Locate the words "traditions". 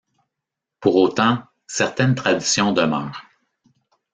2.15-2.71